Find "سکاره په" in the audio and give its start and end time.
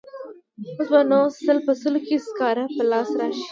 2.27-2.83